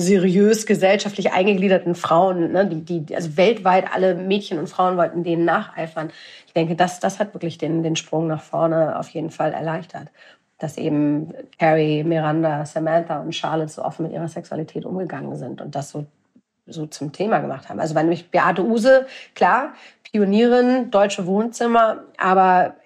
seriös 0.00 0.66
gesellschaftlich 0.66 1.32
eingegliederten 1.32 1.94
Frauen, 1.94 2.52
ne, 2.52 2.66
die, 2.66 3.04
die, 3.04 3.14
also 3.14 3.36
weltweit 3.36 3.92
alle 3.92 4.14
Mädchen 4.14 4.58
und 4.58 4.68
Frauen 4.68 4.96
wollten 4.96 5.24
denen 5.24 5.44
nacheifern. 5.44 6.10
Ich 6.46 6.52
denke, 6.52 6.74
das, 6.74 7.00
das 7.00 7.18
hat 7.18 7.34
wirklich 7.34 7.58
den, 7.58 7.82
den 7.82 7.96
Sprung 7.96 8.26
nach 8.26 8.42
vorne 8.42 8.98
auf 8.98 9.08
jeden 9.10 9.30
Fall 9.30 9.52
erleichtert. 9.52 10.08
Dass 10.58 10.76
eben 10.76 11.32
Carrie, 11.58 12.04
Miranda, 12.04 12.66
Samantha 12.66 13.20
und 13.20 13.34
Charlotte 13.34 13.70
so 13.70 13.84
offen 13.84 14.04
mit 14.04 14.12
ihrer 14.12 14.28
Sexualität 14.28 14.84
umgegangen 14.84 15.36
sind 15.36 15.60
und 15.60 15.74
das 15.74 15.90
so 15.90 16.06
so 16.72 16.86
zum 16.86 17.10
Thema 17.12 17.40
gemacht 17.40 17.68
haben. 17.68 17.80
Also 17.80 17.94
wenn 17.94 18.08
mich 18.08 18.30
Beate 18.30 18.64
Use, 18.64 19.06
klar, 19.34 19.74
Pionierin, 20.04 20.90
deutsche 20.90 21.26
Wohnzimmer, 21.26 22.04
aber 22.16 22.76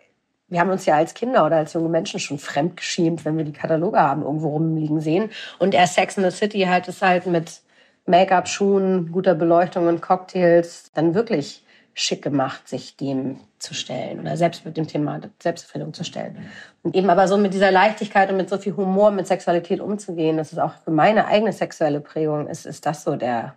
wir 0.54 0.60
haben 0.60 0.70
uns 0.70 0.86
ja 0.86 0.94
als 0.94 1.14
Kinder 1.14 1.44
oder 1.44 1.56
als 1.56 1.72
junge 1.72 1.88
Menschen 1.88 2.20
schon 2.20 2.38
fremdgeschämt, 2.38 3.24
wenn 3.24 3.36
wir 3.36 3.44
die 3.44 3.52
Kataloge 3.52 3.98
haben 3.98 4.22
irgendwo 4.22 4.50
rumliegen 4.50 5.00
sehen. 5.00 5.30
Und 5.58 5.74
er 5.74 5.88
Sex 5.88 6.16
in 6.16 6.22
the 6.22 6.30
City 6.30 6.60
halt 6.60 6.86
ist 6.86 7.02
halt 7.02 7.26
mit 7.26 7.60
Make-up, 8.06 8.46
Schuhen, 8.46 9.10
guter 9.10 9.34
Beleuchtung 9.34 9.88
und 9.88 10.00
Cocktails 10.00 10.92
dann 10.94 11.14
wirklich 11.14 11.64
schick 11.92 12.22
gemacht, 12.22 12.68
sich 12.68 12.96
dem 12.96 13.40
zu 13.58 13.74
stellen 13.74 14.20
oder 14.20 14.36
selbst 14.36 14.64
mit 14.64 14.76
dem 14.76 14.86
Thema 14.86 15.20
Selbsterfüllung 15.42 15.92
zu 15.92 16.04
stellen. 16.04 16.38
Und 16.84 16.94
eben 16.94 17.10
aber 17.10 17.26
so 17.26 17.36
mit 17.36 17.52
dieser 17.52 17.72
Leichtigkeit 17.72 18.30
und 18.30 18.36
mit 18.36 18.48
so 18.48 18.58
viel 18.58 18.76
Humor 18.76 19.10
mit 19.10 19.26
Sexualität 19.26 19.80
umzugehen, 19.80 20.36
das 20.36 20.52
ist 20.52 20.60
auch 20.60 20.74
für 20.84 20.92
meine 20.92 21.26
eigene 21.26 21.52
sexuelle 21.52 22.00
Prägung, 22.00 22.46
ist, 22.46 22.64
ist 22.64 22.86
das 22.86 23.02
so 23.02 23.16
der, 23.16 23.56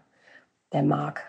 der 0.73 0.81
Mark. 0.81 1.21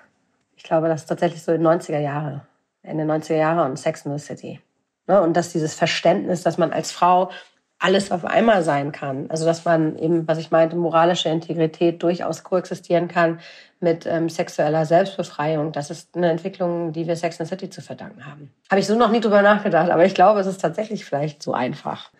Ich 0.56 0.62
glaube, 0.62 0.88
das 0.88 1.02
ist 1.02 1.08
tatsächlich 1.08 1.42
so 1.42 1.52
in 1.52 1.62
90er 1.62 1.98
Jahre, 1.98 2.46
Ende 2.82 3.04
90er 3.04 3.36
Jahre 3.36 3.68
und 3.68 3.78
Sex 3.78 4.06
in 4.06 4.16
the 4.16 4.24
City. 4.24 4.60
Ne? 5.08 5.20
Und 5.20 5.36
dass 5.36 5.52
dieses 5.52 5.74
Verständnis, 5.74 6.42
dass 6.42 6.58
man 6.58 6.72
als 6.72 6.92
Frau 6.92 7.30
alles 7.78 8.10
auf 8.10 8.24
einmal 8.24 8.62
sein 8.62 8.92
kann. 8.92 9.30
Also 9.30 9.44
dass 9.44 9.64
man 9.64 9.96
eben, 9.98 10.26
was 10.26 10.38
ich 10.38 10.50
meinte, 10.50 10.76
moralische 10.76 11.28
Integrität 11.28 12.02
durchaus 12.02 12.42
koexistieren 12.42 13.08
kann 13.08 13.40
mit 13.80 14.04
ähm, 14.06 14.28
sexueller 14.28 14.84
Selbstbefreiung. 14.84 15.70
Das 15.72 15.90
ist 15.90 16.16
eine 16.16 16.30
Entwicklung, 16.30 16.92
die 16.92 17.06
wir 17.06 17.14
Sex 17.14 17.38
in 17.38 17.46
the 17.46 17.50
City 17.50 17.70
zu 17.70 17.80
verdanken 17.80 18.26
haben. 18.26 18.50
Habe 18.68 18.80
ich 18.80 18.86
so 18.86 18.96
noch 18.96 19.12
nie 19.12 19.20
drüber 19.20 19.42
nachgedacht, 19.42 19.90
aber 19.90 20.04
ich 20.04 20.14
glaube, 20.14 20.40
es 20.40 20.46
ist 20.48 20.60
tatsächlich 20.60 21.04
vielleicht 21.04 21.42
so 21.42 21.52
einfach. 21.52 22.10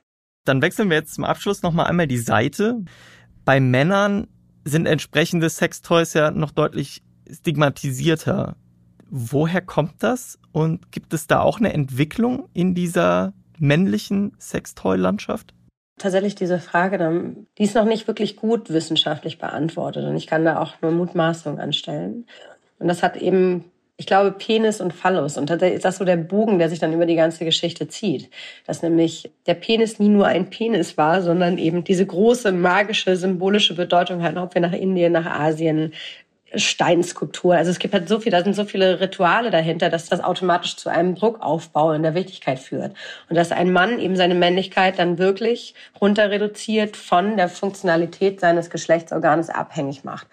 Dann 0.45 0.63
wechseln 0.63 0.89
wir 0.89 0.97
jetzt 0.97 1.15
zum 1.15 1.25
Abschluss 1.25 1.63
nochmal 1.63 1.87
einmal 1.87 2.07
die 2.07 2.19
Seite. 2.19 2.77
Bei 3.45 3.59
Männern 3.59 4.29
sind 4.65 4.87
entsprechende 4.87 5.51
Sextoys 5.51 6.15
ja 6.15 6.31
noch 6.31 6.53
deutlich 6.53 7.03
stigmatisierter. 7.31 8.57
Woher 9.11 9.61
kommt 9.61 10.03
das? 10.03 10.39
Und 10.53 10.93
gibt 10.93 11.15
es 11.15 11.27
da 11.27 11.41
auch 11.41 11.59
eine 11.59 11.73
Entwicklung 11.73 12.49
in 12.53 12.75
dieser 12.75 13.33
männlichen 13.59 14.33
Sextoy-Landschaft? 14.39 15.55
Tatsächlich 15.99 16.35
diese 16.35 16.61
Frage, 16.61 17.35
die 17.59 17.63
ist 17.63 17.75
noch 17.75 17.85
nicht 17.85 18.07
wirklich 18.07 18.37
gut 18.37 18.71
wissenschaftlich 18.71 19.39
beantwortet 19.39 20.05
und 20.05 20.17
ich 20.17 20.29
kann 20.29 20.45
da 20.45 20.61
auch 20.61 20.75
nur 20.81 20.93
Mutmaßungen 20.93 21.59
anstellen. 21.59 22.27
Und 22.79 22.87
das 22.87 23.03
hat 23.03 23.17
eben, 23.17 23.65
ich 23.97 24.07
glaube, 24.07 24.31
Penis 24.31 24.81
und 24.81 24.93
Phallus. 24.93 25.37
Und 25.37 25.49
tatsächlich 25.49 25.79
ist 25.79 25.85
das 25.85 25.97
so 25.97 26.05
der 26.05 26.17
Bogen, 26.17 26.61
der 26.61 26.69
sich 26.69 26.79
dann 26.79 26.93
über 26.93 27.07
die 27.07 27.17
ganze 27.17 27.45
Geschichte 27.45 27.89
zieht. 27.89 28.31
Dass 28.65 28.83
nämlich 28.83 29.33
der 29.47 29.55
Penis 29.55 29.99
nie 29.99 30.09
nur 30.09 30.27
ein 30.27 30.51
Penis 30.51 30.97
war, 30.97 31.21
sondern 31.21 31.59
eben 31.59 31.83
diese 31.83 32.07
große 32.07 32.53
magische, 32.53 33.17
symbolische 33.17 33.75
Bedeutung 33.75 34.23
hat, 34.23 34.37
ob 34.37 34.55
wir 34.55 34.61
nach 34.61 34.73
Indien, 34.73 35.13
nach 35.13 35.27
Asien, 35.27 35.93
Steinskulptur. 36.55 37.55
Also 37.55 37.71
es 37.71 37.79
gibt 37.79 37.95
halt 37.95 38.09
so 38.09 38.21
viel, 38.21 38.33
da 38.33 38.43
sind 38.43 38.55
so 38.55 38.65
viele 38.65 39.01
Rituale 39.01 39.51
dahinter, 39.51 39.91
dass 39.91 40.09
das 40.09 40.21
automatisch 40.21 40.77
zu 40.77 40.89
einem 40.89 41.15
Druckaufbau 41.15 41.93
in 41.93 42.03
der 42.03 42.15
Wichtigkeit 42.15 42.59
führt. 42.59 42.95
Und 43.29 43.37
dass 43.37 43.53
ein 43.53 43.73
Mann 43.73 43.99
eben 43.99 44.17
seine 44.17 44.35
Männlichkeit 44.35 44.99
dann 44.99 45.19
wirklich 45.19 45.75
runter 46.01 46.31
reduziert 46.31 46.97
von 46.97 47.37
der 47.37 47.49
Funktionalität 47.49 48.41
seines 48.41 48.71
Geschlechtsorganes 48.71 49.51
abhängig 49.51 50.05
macht. 50.05 50.27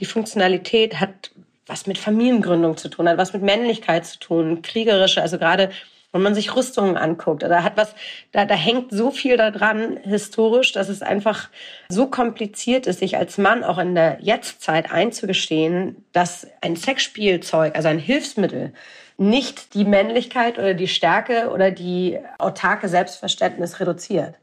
Die 0.00 0.04
Funktionalität 0.04 1.00
hat 1.00 1.30
was 1.66 1.86
mit 1.86 1.96
Familiengründung 1.96 2.76
zu 2.76 2.88
tun, 2.88 3.08
hat 3.08 3.18
was 3.18 3.32
mit 3.32 3.42
Männlichkeit 3.42 4.04
zu 4.04 4.18
tun, 4.18 4.62
kriegerische, 4.62 5.22
also 5.22 5.38
gerade 5.38 5.70
wenn 6.12 6.22
man 6.22 6.34
sich 6.34 6.54
Rüstungen 6.54 6.96
anguckt, 6.96 7.42
da 7.42 7.62
hat 7.62 7.76
was, 7.76 7.94
da, 8.32 8.44
da 8.44 8.54
hängt 8.54 8.92
so 8.92 9.10
viel 9.10 9.36
daran 9.36 9.96
historisch, 10.02 10.72
dass 10.72 10.88
es 10.88 11.02
einfach 11.02 11.48
so 11.88 12.06
kompliziert 12.06 12.86
ist, 12.86 13.00
sich 13.00 13.16
als 13.16 13.38
Mann 13.38 13.64
auch 13.64 13.78
in 13.78 13.94
der 13.94 14.18
Jetztzeit 14.20 14.92
einzugestehen, 14.92 16.04
dass 16.12 16.46
ein 16.60 16.76
Sexspielzeug, 16.76 17.74
also 17.74 17.88
ein 17.88 17.98
Hilfsmittel, 17.98 18.72
nicht 19.16 19.74
die 19.74 19.84
Männlichkeit 19.84 20.58
oder 20.58 20.74
die 20.74 20.88
Stärke 20.88 21.50
oder 21.50 21.70
die 21.70 22.18
autarke 22.38 22.88
Selbstverständnis 22.88 23.80
reduziert. 23.80 24.34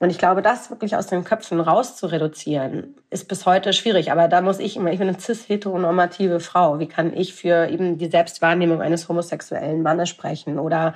Und 0.00 0.10
ich 0.10 0.18
glaube, 0.18 0.42
das 0.42 0.70
wirklich 0.70 0.96
aus 0.96 1.06
den 1.06 1.24
Köpfen 1.24 1.60
raus 1.60 1.94
zu 1.94 2.06
reduzieren, 2.06 2.96
ist 3.10 3.28
bis 3.28 3.46
heute 3.46 3.72
schwierig. 3.74 4.10
Aber 4.10 4.28
da 4.28 4.40
muss 4.40 4.58
ich 4.58 4.76
immer, 4.76 4.90
ich 4.90 4.98
bin 4.98 5.08
eine 5.08 5.20
cis-heteronormative 5.20 6.40
Frau. 6.40 6.80
Wie 6.80 6.88
kann 6.88 7.14
ich 7.14 7.34
für 7.34 7.68
eben 7.68 7.98
die 7.98 8.08
Selbstwahrnehmung 8.08 8.80
eines 8.80 9.08
homosexuellen 9.08 9.82
Mannes 9.82 10.08
sprechen 10.08 10.58
oder 10.58 10.94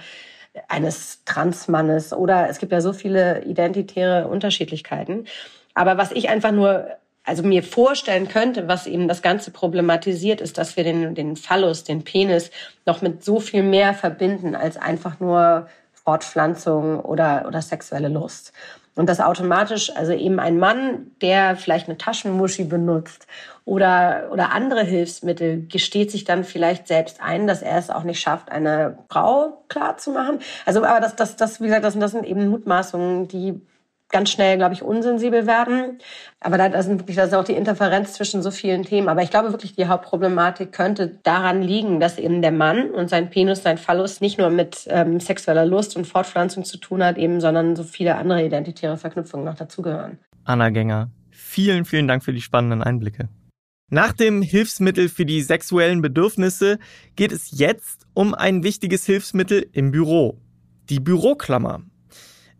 eines 0.68 1.22
Transmannes 1.24 2.12
oder 2.12 2.48
es 2.48 2.58
gibt 2.58 2.72
ja 2.72 2.80
so 2.80 2.92
viele 2.92 3.44
identitäre 3.44 4.28
Unterschiedlichkeiten. 4.28 5.26
Aber 5.74 5.98
was 5.98 6.12
ich 6.12 6.28
einfach 6.28 6.52
nur 6.52 6.86
also 7.24 7.42
mir 7.42 7.62
vorstellen 7.62 8.28
könnte, 8.28 8.68
was 8.68 8.86
eben 8.86 9.08
das 9.08 9.22
Ganze 9.22 9.50
problematisiert, 9.50 10.40
ist, 10.42 10.58
dass 10.58 10.76
wir 10.76 10.84
den, 10.84 11.14
den 11.14 11.36
Phallus, 11.36 11.82
den 11.82 12.04
Penis, 12.04 12.50
noch 12.84 13.00
mit 13.00 13.24
so 13.24 13.40
viel 13.40 13.62
mehr 13.62 13.94
verbinden 13.94 14.54
als 14.54 14.76
einfach 14.76 15.20
nur 15.20 15.68
Fortpflanzung 15.92 17.00
oder, 17.00 17.46
oder 17.48 17.62
sexuelle 17.62 18.08
Lust. 18.08 18.52
Und 18.96 19.08
das 19.08 19.20
automatisch, 19.20 19.94
also 19.96 20.12
eben 20.12 20.38
ein 20.38 20.58
Mann, 20.58 21.10
der 21.20 21.56
vielleicht 21.56 21.88
eine 21.88 21.98
Taschenmuschi 21.98 22.64
benutzt 22.64 23.26
oder, 23.64 24.28
oder 24.30 24.52
andere 24.52 24.84
Hilfsmittel, 24.84 25.66
gesteht 25.66 26.12
sich 26.12 26.24
dann 26.24 26.44
vielleicht 26.44 26.86
selbst 26.86 27.20
ein, 27.20 27.48
dass 27.48 27.62
er 27.62 27.78
es 27.78 27.90
auch 27.90 28.04
nicht 28.04 28.20
schafft, 28.20 28.52
eine 28.52 28.98
Frau 29.08 29.64
klar 29.68 29.96
zu 29.96 30.12
machen. 30.12 30.38
Also, 30.64 30.84
aber 30.84 31.00
das, 31.00 31.16
das, 31.16 31.34
das, 31.34 31.60
wie 31.60 31.66
gesagt, 31.66 31.84
das, 31.84 31.98
das 31.98 32.12
sind 32.12 32.24
eben 32.24 32.46
Mutmaßungen, 32.48 33.26
die 33.26 33.60
ganz 34.10 34.30
schnell, 34.30 34.56
glaube 34.56 34.74
ich, 34.74 34.82
unsensibel 34.82 35.46
werden. 35.46 35.98
Aber 36.40 36.56
da, 36.56 36.82
sind 36.82 37.00
wirklich, 37.00 37.16
da 37.16 37.24
ist 37.24 37.34
auch 37.34 37.44
die 37.44 37.54
Interferenz 37.54 38.12
zwischen 38.12 38.42
so 38.42 38.50
vielen 38.50 38.84
Themen. 38.84 39.08
Aber 39.08 39.22
ich 39.22 39.30
glaube 39.30 39.52
wirklich, 39.52 39.74
die 39.74 39.86
Hauptproblematik 39.86 40.72
könnte 40.72 41.18
daran 41.22 41.62
liegen, 41.62 42.00
dass 42.00 42.18
eben 42.18 42.42
der 42.42 42.52
Mann 42.52 42.90
und 42.90 43.10
sein 43.10 43.30
Penis, 43.30 43.62
sein 43.62 43.78
Phallus 43.78 44.20
nicht 44.20 44.38
nur 44.38 44.50
mit 44.50 44.86
ähm, 44.88 45.20
sexueller 45.20 45.66
Lust 45.66 45.96
und 45.96 46.06
Fortpflanzung 46.06 46.64
zu 46.64 46.78
tun 46.78 47.02
hat, 47.02 47.18
eben, 47.18 47.40
sondern 47.40 47.76
so 47.76 47.82
viele 47.82 48.16
andere 48.16 48.44
identitäre 48.44 48.96
Verknüpfungen 48.96 49.44
noch 49.44 49.56
dazugehören. 49.56 50.18
Anna 50.44 50.70
Gänger, 50.70 51.10
vielen, 51.30 51.84
vielen 51.84 52.06
Dank 52.06 52.22
für 52.22 52.32
die 52.32 52.42
spannenden 52.42 52.82
Einblicke. 52.82 53.28
Nach 53.90 54.12
dem 54.12 54.42
Hilfsmittel 54.42 55.08
für 55.08 55.26
die 55.26 55.42
sexuellen 55.42 56.02
Bedürfnisse 56.02 56.78
geht 57.16 57.32
es 57.32 57.58
jetzt 57.58 58.06
um 58.14 58.34
ein 58.34 58.62
wichtiges 58.62 59.06
Hilfsmittel 59.06 59.66
im 59.72 59.90
Büro. 59.90 60.40
Die 60.88 61.00
Büroklammer. 61.00 61.82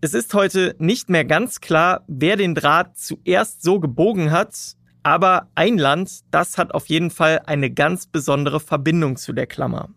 Es 0.05 0.13
ist 0.13 0.35
heute 0.35 0.77
nicht 0.79 1.09
mehr 1.09 1.25
ganz 1.25 1.63
klar, 1.63 2.05
wer 2.09 2.37
den 2.37 2.55
Draht 2.55 2.99
zuerst 2.99 3.63
so 3.63 3.81
gebogen 3.81 4.33
hat, 4.33 4.55
aber 5.03 5.49
ein 5.55 5.79
Land, 5.79 6.21
das 6.31 6.59
hat 6.59 6.75
auf 6.75 6.89
jeden 6.89 7.11
Fall 7.11 7.41
eine 7.47 7.71
ganz 7.71 8.07
besondere 8.07 8.61
Verbindung 8.61 9.17
zu 9.17 9.33
der 9.33 9.47
Klammer. 9.47 9.89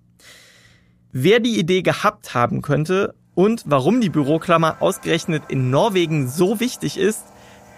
Wer 1.11 1.41
die 1.41 1.59
Idee 1.59 1.81
gehabt 1.81 2.33
haben 2.33 2.61
könnte 2.61 3.15
und 3.35 3.63
warum 3.65 3.99
die 3.99 4.07
Büroklammer 4.07 4.81
ausgerechnet 4.81 5.43
in 5.49 5.71
Norwegen 5.71 6.29
so 6.29 6.61
wichtig 6.61 6.97
ist, 6.97 7.25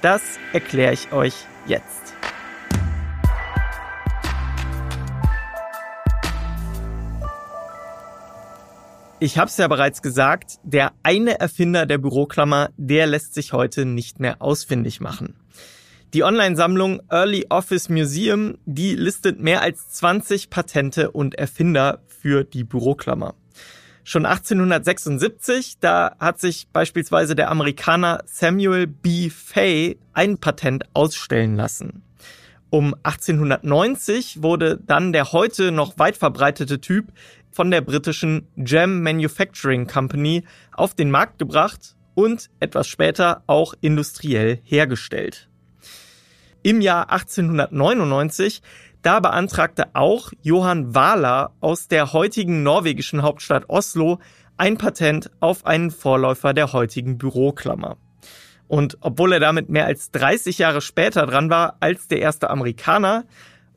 das 0.03 0.21
erkläre 0.53 0.93
ich 0.93 1.11
euch 1.11 1.33
jetzt. 1.65 2.13
Ich 9.21 9.37
habe 9.37 9.49
es 9.49 9.57
ja 9.57 9.67
bereits 9.67 10.01
gesagt, 10.01 10.59
der 10.63 10.93
eine 11.03 11.41
Erfinder 11.41 11.85
der 11.85 11.97
Büroklammer, 11.97 12.69
der 12.77 13.05
lässt 13.05 13.33
sich 13.33 13.51
heute 13.51 13.83
nicht 13.83 14.21
mehr 14.21 14.41
ausfindig 14.41 15.01
machen. 15.01 15.35
Die 16.13 16.23
Online-Sammlung 16.23 17.01
Early 17.09 17.47
Office 17.49 17.89
Museum, 17.89 18.57
die 18.65 18.95
listet 18.95 19.41
mehr 19.41 19.61
als 19.61 19.89
20 19.89 20.49
Patente 20.49 21.11
und 21.11 21.35
Erfinder 21.35 21.99
für 22.07 22.45
die 22.45 22.63
Büroklammer. 22.63 23.35
Schon 24.05 24.25
1876, 24.25 25.79
da 25.81 26.15
hat 26.17 26.39
sich 26.39 26.69
beispielsweise 26.71 27.35
der 27.35 27.51
Amerikaner 27.51 28.23
Samuel 28.25 28.87
B. 28.87 29.29
Fay 29.29 29.99
ein 30.13 30.37
Patent 30.37 30.85
ausstellen 30.93 31.57
lassen. 31.57 32.03
Um 32.71 32.93
1890 33.01 34.43
wurde 34.43 34.77
dann 34.77 35.11
der 35.11 35.31
heute 35.31 35.71
noch 35.71 35.97
weit 35.97 36.17
verbreitete 36.17 36.79
Typ 36.79 37.11
von 37.51 37.71
der 37.71 37.81
britischen 37.81 38.47
Gem 38.57 39.01
Manufacturing 39.01 39.87
Company 39.87 40.43
auf 40.73 40.93
den 40.93 41.11
Markt 41.11 41.39
gebracht 41.39 41.95
und 42.15 42.49
etwas 42.59 42.87
später 42.87 43.43
auch 43.47 43.73
industriell 43.81 44.59
hergestellt. 44.63 45.49
Im 46.61 46.81
Jahr 46.81 47.09
1899 47.09 48.61
da 49.01 49.21
beantragte 49.21 49.95
auch 49.95 50.31
Johann 50.41 50.93
Wahler 50.93 51.51
aus 51.61 51.87
der 51.87 52.11
heutigen 52.11 52.63
norwegischen 52.63 53.21
Hauptstadt 53.21 53.69
Oslo 53.69 54.19
ein 54.57 54.77
Patent 54.77 55.31
auf 55.39 55.65
einen 55.65 55.89
Vorläufer 55.89 56.53
der 56.53 56.73
heutigen 56.73 57.17
Büroklammer. 57.17 57.97
Und 58.67 58.97
obwohl 58.99 59.33
er 59.33 59.39
damit 59.39 59.69
mehr 59.69 59.85
als 59.85 60.11
30 60.11 60.57
Jahre 60.57 60.81
später 60.81 61.25
dran 61.25 61.49
war 61.49 61.77
als 61.79 62.09
der 62.09 62.19
erste 62.19 62.49
Amerikaner 62.49 63.23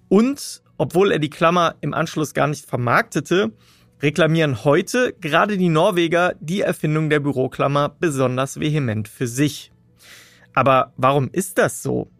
und 0.09 0.63
obwohl 0.83 1.13
er 1.13 1.21
die 1.21 1.31
Klammer 1.31 1.77
im 1.81 1.95
Anschluss 1.95 2.35
gar 2.35 2.49
nicht 2.49 2.67
vermarktete, 2.67 3.53
reklamieren 4.03 4.65
heute 4.65 5.15
gerade 5.21 5.57
die 5.57 5.69
Norweger 5.69 6.35
die 6.41 6.63
Erfindung 6.63 7.09
der 7.09 7.21
Büroklammer 7.21 7.95
besonders 8.01 8.59
vehement 8.59 9.07
für 9.07 9.29
sich. 9.29 9.71
Aber 10.55 10.93
warum 10.97 11.31
ist 11.31 11.59
das 11.59 11.85
so? 11.85 12.11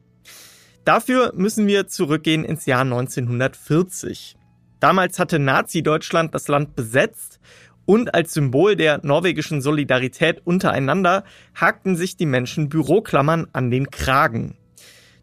Dafür 0.85 1.33
müssen 1.35 1.67
wir 1.67 1.89
zurückgehen 1.89 2.45
ins 2.45 2.65
Jahr 2.67 2.83
1940. 2.83 4.37
Damals 4.79 5.19
hatte 5.19 5.41
Nazi-Deutschland 5.41 6.33
das 6.33 6.47
Land 6.47 6.77
besetzt 6.77 7.41
und 7.85 8.15
als 8.15 8.33
Symbol 8.33 8.77
der 8.77 9.05
norwegischen 9.05 9.61
Solidarität 9.61 10.41
untereinander 10.45 11.25
hakten 11.57 11.97
sich 11.97 12.17
die 12.17 12.27
Menschen 12.27 12.69
Büroklammern 12.69 13.49
an 13.53 13.73
den 13.73 13.91
Kragen. 13.91 14.55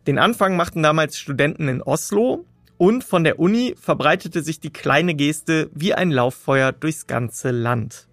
Den 0.07 0.17
Anfang 0.17 0.57
machten 0.57 0.83
damals 0.83 1.17
Studenten 1.17 1.69
in 1.69 1.81
Oslo 1.81 2.45
und 2.79 3.03
von 3.03 3.25
der 3.25 3.39
Uni 3.39 3.75
verbreitete 3.79 4.41
sich 4.41 4.61
die 4.61 4.71
kleine 4.71 5.13
Geste 5.13 5.69
wie 5.73 5.93
ein 5.93 6.11
Lauffeuer 6.11 6.71
durchs 6.71 7.07
ganze 7.07 7.51
Land. 7.51 8.07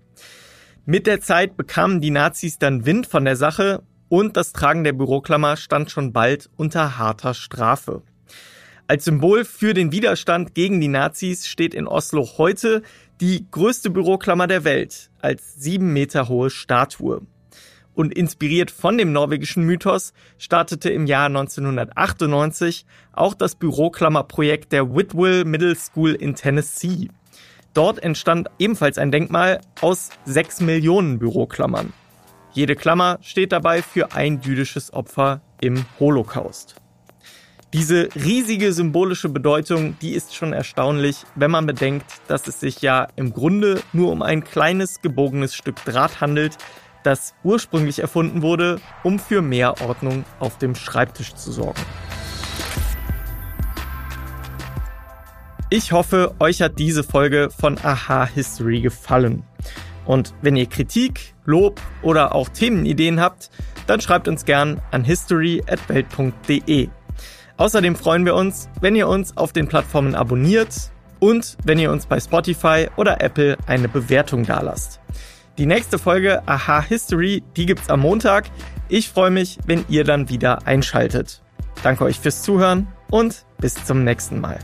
Mit 0.85 1.07
der 1.07 1.21
Zeit 1.21 1.57
bekamen 1.57 2.01
die 2.01 2.11
Nazis 2.11 2.59
dann 2.59 2.85
Wind 2.85 3.07
von 3.07 3.25
der 3.25 3.37
Sache 3.37 3.85
und 4.09 4.37
das 4.37 4.53
Tragen 4.53 4.83
der 4.83 4.93
Büroklammer 4.93 5.57
stand 5.57 5.93
schon 5.93 6.13
bald 6.13 6.51
unter 6.57 6.99
harter 6.99 7.33
Strafe. 7.33 8.03
Als 8.89 9.05
Symbol 9.05 9.45
für 9.45 9.73
den 9.73 9.93
Widerstand 9.93 10.55
gegen 10.55 10.81
die 10.81 10.89
Nazis 10.89 11.47
steht 11.47 11.73
in 11.73 11.87
Oslo 11.87 12.29
heute 12.37 12.83
die 13.21 13.47
größte 13.49 13.91
Büroklammer 13.91 14.49
der 14.49 14.65
Welt 14.65 15.11
als 15.21 15.55
sieben 15.55 15.93
Meter 15.93 16.29
hohe 16.29 16.51
Statue. 16.51 17.23
Und 17.97 18.15
inspiriert 18.15 18.71
von 18.71 18.99
dem 18.99 19.13
norwegischen 19.13 19.65
Mythos 19.65 20.13
startete 20.37 20.91
im 20.91 21.07
Jahr 21.07 21.27
1998 21.27 22.85
auch 23.13 23.33
das 23.33 23.55
Büroklammerprojekt 23.55 24.71
der 24.71 24.95
Whitwell 24.95 25.47
Middle 25.47 25.75
School 25.75 26.13
in 26.13 26.35
Tennessee. 26.35 27.09
Dort 27.73 28.03
entstand 28.03 28.49
ebenfalls 28.59 28.99
ein 28.99 29.11
Denkmal 29.11 29.63
aus 29.81 30.11
sechs 30.27 30.61
Millionen 30.61 31.19
Büroklammern. 31.19 31.95
Jede 32.53 32.77
Klammer 32.77 33.19
steht 33.23 33.53
dabei 33.53 33.81
für 33.81 34.13
ein 34.13 34.43
jüdisches 34.43 34.93
Opfer 34.93 35.41
im 35.63 35.87
Holocaust. 35.99 36.77
Diese 37.73 38.09
riesige 38.15 38.75
symbolische 38.75 39.31
Bedeutung, 39.31 39.99
die 40.01 40.13
ist 40.13 40.35
schon 40.35 40.53
erstaunlich, 40.53 41.25
wenn 41.35 41.51
man 41.51 41.67
bedenkt, 41.67 42.07
dass 42.29 42.47
es 42.47 42.61
sich 42.61 42.81
ja 42.83 43.09
im 43.17 43.33
Grunde 43.33 43.83
nur 43.95 44.13
um 44.13 44.23
ein 44.23 44.45
kleines 44.45 45.01
gebogenes 45.01 45.55
Stück 45.55 45.83
Draht 45.85 46.21
handelt, 46.21 46.59
das 47.07 47.35
ursprünglich 47.45 48.01
erfunden 48.01 48.43
wurde, 48.43 48.81
um 49.05 49.19
für 49.19 49.41
mehr 49.41 49.81
Ordnung 49.81 50.25
auf 50.41 50.59
dem 50.59 50.75
Schreibtisch 50.75 51.35
zu 51.35 51.53
sorgen. 51.53 51.81
Ich 55.71 55.93
hoffe, 55.93 56.35
euch 56.39 56.63
hat 56.63 56.79
diese 56.79 57.03
Folge 57.03 57.49
von 57.51 57.79
Aha 57.83 58.27
History 58.27 58.81
gefallen. 58.81 59.43
Und 60.05 60.35
wenn 60.41 60.55
ihr 60.57 60.67
Kritik, 60.67 61.35
Lob 61.45 61.81
oder 62.03 62.35
auch 62.35 62.49
Themenideen 62.49 63.21
habt, 63.21 63.51
dann 63.87 64.01
schreibt 64.01 64.29
uns 64.29 64.45
gern 64.45 64.81
an 64.91 65.05
history@welt.de. 65.05 66.89
Außerdem 67.57 67.97
freuen 67.97 68.25
wir 68.25 68.35
uns, 68.35 68.69
wenn 68.81 68.95
ihr 68.97 69.09
uns 69.09 69.37
auf 69.37 69.53
den 69.53 69.67
Plattformen 69.67 70.15
abonniert 70.15 70.93
und 71.19 71.57
wenn 71.65 71.79
ihr 71.79 71.91
uns 71.91 72.07
bei 72.07 72.21
Spotify 72.21 72.89
oder 72.97 73.21
Apple 73.21 73.57
eine 73.67 73.89
Bewertung 73.89 74.45
dalasst. 74.45 75.01
Die 75.59 75.65
nächste 75.65 75.99
Folge 75.99 76.47
Aha 76.47 76.83
History, 76.83 77.43
die 77.57 77.65
gibt's 77.65 77.89
am 77.89 78.01
Montag. 78.01 78.45
Ich 78.89 79.09
freue 79.09 79.31
mich, 79.31 79.59
wenn 79.65 79.87
ihr 79.89 80.05
dann 80.05 80.29
wieder 80.29 80.67
einschaltet. 80.67 81.43
Danke 81.83 82.05
euch 82.05 82.21
fürs 82.21 82.43
Zuhören 82.43 82.87
und 83.11 83.47
bis 83.59 83.75
zum 83.87 84.05
nächsten 84.05 84.39
Mal. 84.39 84.59